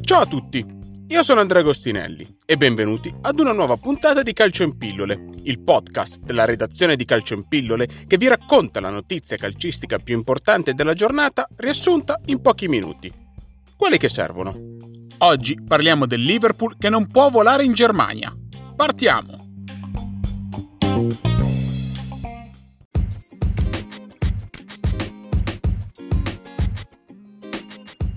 Ciao 0.00 0.20
a 0.20 0.26
tutti, 0.26 0.62
io 1.08 1.22
sono 1.22 1.40
Andrea 1.40 1.62
Agostinelli 1.62 2.36
e 2.44 2.58
benvenuti 2.58 3.10
ad 3.22 3.40
una 3.40 3.52
nuova 3.52 3.78
puntata 3.78 4.20
di 4.20 4.34
Calcio 4.34 4.62
in 4.62 4.76
Pillole, 4.76 5.30
il 5.44 5.62
podcast 5.62 6.20
della 6.20 6.44
redazione 6.44 6.96
di 6.96 7.06
Calcio 7.06 7.32
in 7.32 7.48
Pillole 7.48 7.88
che 8.06 8.18
vi 8.18 8.28
racconta 8.28 8.80
la 8.80 8.90
notizia 8.90 9.38
calcistica 9.38 9.98
più 9.98 10.14
importante 10.14 10.74
della 10.74 10.92
giornata 10.92 11.48
riassunta 11.56 12.20
in 12.26 12.42
pochi 12.42 12.68
minuti. 12.68 13.10
Quelli 13.74 13.96
che 13.96 14.10
servono. 14.10 14.54
Oggi 15.18 15.58
parliamo 15.66 16.04
del 16.04 16.20
Liverpool 16.20 16.76
che 16.76 16.90
non 16.90 17.06
può 17.06 17.30
volare 17.30 17.64
in 17.64 17.72
Germania. 17.72 18.36
Partiamo! 18.76 19.41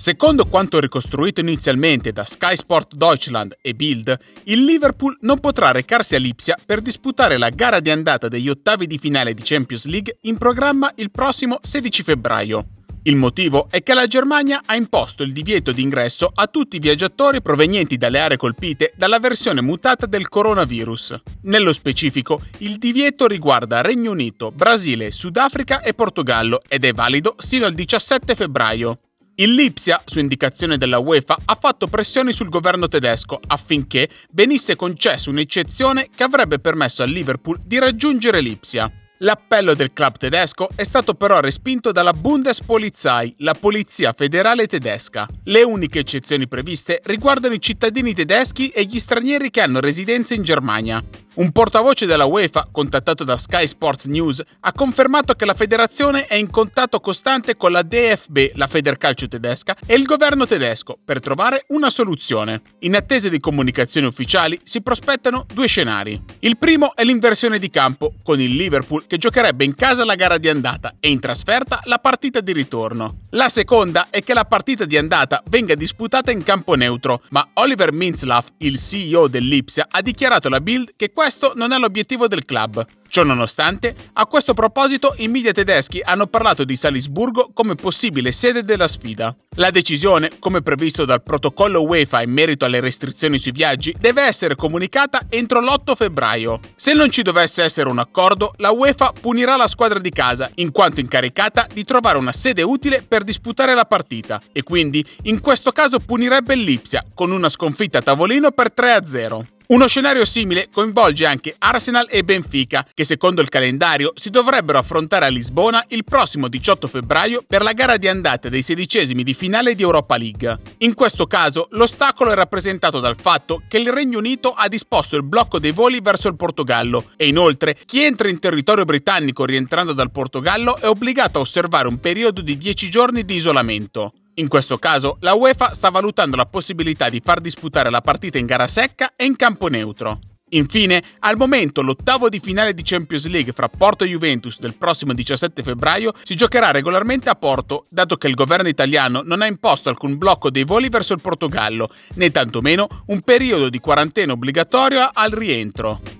Secondo 0.00 0.46
quanto 0.46 0.80
ricostruito 0.80 1.40
inizialmente 1.40 2.10
da 2.10 2.24
Sky 2.24 2.56
Sport 2.56 2.94
Deutschland 2.94 3.58
e 3.60 3.74
Bild, 3.74 4.18
il 4.44 4.64
Liverpool 4.64 5.14
non 5.20 5.40
potrà 5.40 5.72
recarsi 5.72 6.14
a 6.14 6.18
Lipsia 6.18 6.56
per 6.64 6.80
disputare 6.80 7.36
la 7.36 7.50
gara 7.50 7.80
di 7.80 7.90
andata 7.90 8.26
degli 8.26 8.48
ottavi 8.48 8.86
di 8.86 8.96
finale 8.96 9.34
di 9.34 9.42
Champions 9.44 9.84
League 9.84 10.16
in 10.22 10.38
programma 10.38 10.90
il 10.96 11.10
prossimo 11.10 11.58
16 11.60 12.02
febbraio. 12.02 12.66
Il 13.02 13.16
motivo 13.16 13.66
è 13.68 13.82
che 13.82 13.92
la 13.92 14.06
Germania 14.06 14.62
ha 14.64 14.74
imposto 14.74 15.22
il 15.22 15.34
divieto 15.34 15.70
di 15.70 15.82
ingresso 15.82 16.32
a 16.34 16.46
tutti 16.46 16.76
i 16.76 16.80
viaggiatori 16.80 17.42
provenienti 17.42 17.98
dalle 17.98 18.20
aree 18.20 18.38
colpite 18.38 18.94
dalla 18.96 19.18
versione 19.18 19.60
mutata 19.60 20.06
del 20.06 20.30
coronavirus. 20.30 21.20
Nello 21.42 21.74
specifico, 21.74 22.40
il 22.60 22.78
divieto 22.78 23.26
riguarda 23.26 23.82
Regno 23.82 24.12
Unito, 24.12 24.50
Brasile, 24.50 25.10
Sudafrica 25.10 25.82
e 25.82 25.92
Portogallo 25.92 26.58
ed 26.66 26.86
è 26.86 26.94
valido 26.94 27.34
sino 27.36 27.66
al 27.66 27.74
17 27.74 28.34
febbraio. 28.34 28.98
Il 29.36 29.54
Lipsia, 29.54 30.02
su 30.04 30.18
indicazione 30.18 30.76
della 30.76 30.98
UEFA, 30.98 31.38
ha 31.44 31.58
fatto 31.58 31.86
pressioni 31.86 32.32
sul 32.32 32.48
governo 32.48 32.88
tedesco 32.88 33.40
affinché 33.46 34.08
venisse 34.32 34.76
concessa 34.76 35.30
un'eccezione 35.30 36.08
che 36.14 36.22
avrebbe 36.22 36.58
permesso 36.58 37.02
al 37.02 37.10
Liverpool 37.10 37.58
di 37.64 37.78
raggiungere 37.78 38.40
Lipsia. 38.40 38.92
L'appello 39.22 39.74
del 39.74 39.92
club 39.92 40.16
tedesco 40.16 40.68
è 40.74 40.82
stato 40.82 41.12
però 41.12 41.40
respinto 41.40 41.92
dalla 41.92 42.14
Bundespolizei, 42.14 43.34
la 43.38 43.52
polizia 43.52 44.14
federale 44.16 44.66
tedesca. 44.66 45.28
Le 45.44 45.62
uniche 45.62 45.98
eccezioni 45.98 46.48
previste 46.48 47.00
riguardano 47.04 47.52
i 47.52 47.60
cittadini 47.60 48.14
tedeschi 48.14 48.68
e 48.68 48.84
gli 48.84 48.98
stranieri 48.98 49.50
che 49.50 49.60
hanno 49.60 49.80
residenza 49.80 50.32
in 50.32 50.42
Germania. 50.42 51.04
Un 51.32 51.52
portavoce 51.52 52.06
della 52.06 52.24
UEFA, 52.24 52.66
contattato 52.72 53.22
da 53.22 53.36
Sky 53.36 53.68
Sports 53.68 54.06
News, 54.06 54.42
ha 54.58 54.72
confermato 54.72 55.34
che 55.34 55.44
la 55.44 55.54
federazione 55.54 56.26
è 56.26 56.34
in 56.34 56.50
contatto 56.50 56.98
costante 56.98 57.56
con 57.56 57.70
la 57.70 57.82
DFB, 57.82 58.50
la 58.54 58.66
Federcalcio 58.66 59.28
tedesca, 59.28 59.76
e 59.86 59.94
il 59.94 60.02
governo 60.02 60.44
tedesco 60.44 60.98
per 61.04 61.20
trovare 61.20 61.66
una 61.68 61.88
soluzione. 61.88 62.62
In 62.80 62.96
attesa 62.96 63.28
di 63.28 63.38
comunicazioni 63.38 64.08
ufficiali 64.08 64.58
si 64.64 64.82
prospettano 64.82 65.46
due 65.54 65.68
scenari. 65.68 66.20
Il 66.40 66.58
primo 66.58 66.96
è 66.96 67.04
l'inversione 67.04 67.60
di 67.60 67.70
campo, 67.70 68.14
con 68.24 68.40
il 68.40 68.56
Liverpool 68.56 69.06
che 69.06 69.16
giocherebbe 69.16 69.64
in 69.64 69.76
casa 69.76 70.04
la 70.04 70.16
gara 70.16 70.36
di 70.36 70.48
andata 70.48 70.96
e 70.98 71.10
in 71.10 71.20
trasferta 71.20 71.80
la 71.84 71.98
partita 71.98 72.40
di 72.40 72.52
ritorno. 72.52 73.18
La 73.30 73.48
seconda 73.48 74.08
è 74.10 74.24
che 74.24 74.34
la 74.34 74.44
partita 74.44 74.84
di 74.84 74.96
andata 74.96 75.40
venga 75.48 75.76
disputata 75.76 76.32
in 76.32 76.42
campo 76.42 76.74
neutro, 76.74 77.22
ma 77.30 77.48
Oliver 77.54 77.92
Minzlaff, 77.92 78.48
il 78.58 78.80
CEO 78.80 79.28
dell'Ipsia, 79.28 79.86
ha 79.88 80.02
dichiarato 80.02 80.48
alla 80.48 80.60
Bild 80.60 80.94
che 80.96 81.12
questo 81.20 81.52
non 81.54 81.72
è 81.72 81.76
l'obiettivo 81.76 82.28
del 82.28 82.46
club. 82.46 82.82
Ciononostante, 83.06 83.94
a 84.14 84.24
questo 84.24 84.54
proposito 84.54 85.12
i 85.18 85.28
media 85.28 85.52
tedeschi 85.52 86.00
hanno 86.02 86.26
parlato 86.26 86.64
di 86.64 86.74
Salisburgo 86.74 87.50
come 87.52 87.74
possibile 87.74 88.32
sede 88.32 88.64
della 88.64 88.88
sfida. 88.88 89.36
La 89.56 89.70
decisione, 89.70 90.30
come 90.38 90.62
previsto 90.62 91.04
dal 91.04 91.22
protocollo 91.22 91.82
UEFA 91.82 92.22
in 92.22 92.30
merito 92.30 92.64
alle 92.64 92.80
restrizioni 92.80 93.38
sui 93.38 93.52
viaggi, 93.52 93.94
deve 94.00 94.22
essere 94.22 94.54
comunicata 94.54 95.26
entro 95.28 95.60
l'8 95.60 95.94
febbraio. 95.94 96.58
Se 96.74 96.94
non 96.94 97.10
ci 97.10 97.20
dovesse 97.20 97.64
essere 97.64 97.90
un 97.90 97.98
accordo, 97.98 98.54
la 98.56 98.70
UEFA 98.70 99.12
punirà 99.20 99.56
la 99.56 99.68
squadra 99.68 99.98
di 99.98 100.10
casa, 100.10 100.50
in 100.54 100.72
quanto 100.72 101.00
incaricata 101.00 101.66
di 101.70 101.84
trovare 101.84 102.16
una 102.16 102.32
sede 102.32 102.62
utile 102.62 103.04
per 103.06 103.24
disputare 103.24 103.74
la 103.74 103.84
partita, 103.84 104.40
e 104.52 104.62
quindi 104.62 105.04
in 105.24 105.42
questo 105.42 105.70
caso 105.70 105.98
punirebbe 105.98 106.54
l'Ipsia 106.54 107.04
con 107.12 107.30
una 107.30 107.50
sconfitta 107.50 107.98
a 107.98 108.02
tavolino 108.02 108.52
per 108.52 108.72
3-0. 108.74 109.58
Uno 109.70 109.86
scenario 109.86 110.24
simile 110.24 110.66
coinvolge 110.68 111.26
anche 111.26 111.54
Arsenal 111.56 112.08
e 112.10 112.24
Benfica, 112.24 112.84
che 112.92 113.04
secondo 113.04 113.40
il 113.40 113.48
calendario 113.48 114.10
si 114.16 114.28
dovrebbero 114.28 114.78
affrontare 114.78 115.26
a 115.26 115.28
Lisbona 115.28 115.84
il 115.90 116.02
prossimo 116.02 116.48
18 116.48 116.88
febbraio 116.88 117.44
per 117.46 117.62
la 117.62 117.72
gara 117.72 117.96
di 117.96 118.08
andata 118.08 118.48
dei 118.48 118.62
sedicesimi 118.62 119.22
di 119.22 119.32
finale 119.32 119.76
di 119.76 119.82
Europa 119.82 120.16
League. 120.16 120.58
In 120.78 120.94
questo 120.94 121.28
caso 121.28 121.68
l'ostacolo 121.70 122.32
è 122.32 122.34
rappresentato 122.34 122.98
dal 122.98 123.14
fatto 123.16 123.62
che 123.68 123.78
il 123.78 123.92
Regno 123.92 124.18
Unito 124.18 124.50
ha 124.50 124.66
disposto 124.66 125.14
il 125.14 125.22
blocco 125.22 125.60
dei 125.60 125.70
voli 125.70 126.00
verso 126.00 126.26
il 126.26 126.34
Portogallo 126.34 127.10
e 127.16 127.28
inoltre 127.28 127.76
chi 127.86 128.02
entra 128.02 128.28
in 128.28 128.40
territorio 128.40 128.84
britannico 128.84 129.44
rientrando 129.44 129.92
dal 129.92 130.10
Portogallo 130.10 130.78
è 130.78 130.88
obbligato 130.88 131.38
a 131.38 131.42
osservare 131.42 131.86
un 131.86 132.00
periodo 132.00 132.40
di 132.40 132.58
10 132.58 132.90
giorni 132.90 133.24
di 133.24 133.36
isolamento. 133.36 134.14
In 134.34 134.48
questo 134.48 134.78
caso, 134.78 135.16
la 135.20 135.34
UEFA 135.34 135.72
sta 135.72 135.90
valutando 135.90 136.36
la 136.36 136.46
possibilità 136.46 137.08
di 137.08 137.20
far 137.22 137.40
disputare 137.40 137.90
la 137.90 138.00
partita 138.00 138.38
in 138.38 138.46
gara 138.46 138.68
secca 138.68 139.12
e 139.16 139.24
in 139.24 139.36
campo 139.36 139.68
neutro. 139.68 140.20
Infine, 140.50 141.02
al 141.20 141.36
momento 141.36 141.82
l'ottavo 141.82 142.28
di 142.28 142.40
finale 142.40 142.74
di 142.74 142.82
Champions 142.82 143.26
League 143.28 143.52
fra 143.52 143.68
Porto 143.68 144.04
e 144.04 144.08
Juventus 144.08 144.58
del 144.58 144.74
prossimo 144.74 145.12
17 145.12 145.62
febbraio 145.62 146.12
si 146.24 146.34
giocherà 146.34 146.70
regolarmente 146.70 147.28
a 147.28 147.34
Porto, 147.34 147.84
dato 147.88 148.16
che 148.16 148.26
il 148.26 148.34
governo 148.34 148.68
italiano 148.68 149.22
non 149.24 149.42
ha 149.42 149.46
imposto 149.46 149.88
alcun 149.88 150.16
blocco 150.16 150.50
dei 150.50 150.64
voli 150.64 150.88
verso 150.88 151.12
il 151.12 151.20
Portogallo, 151.20 151.90
né 152.14 152.30
tantomeno 152.30 152.88
un 153.06 153.20
periodo 153.20 153.68
di 153.68 153.78
quarantena 153.78 154.32
obbligatorio 154.32 155.08
al 155.12 155.30
rientro. 155.30 156.19